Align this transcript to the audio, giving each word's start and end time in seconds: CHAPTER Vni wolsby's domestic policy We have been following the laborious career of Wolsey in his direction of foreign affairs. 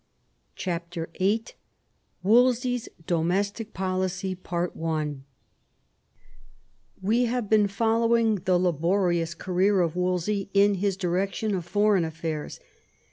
CHAPTER 0.55 1.09
Vni 1.19 1.53
wolsby's 2.23 2.89
domestic 3.05 3.71
policy 3.71 4.35
We 6.99 7.25
have 7.25 7.47
been 7.47 7.67
following 7.67 8.35
the 8.45 8.57
laborious 8.57 9.35
career 9.35 9.81
of 9.81 9.95
Wolsey 9.95 10.49
in 10.55 10.73
his 10.81 10.97
direction 10.97 11.53
of 11.53 11.65
foreign 11.67 12.03
affairs. 12.03 12.59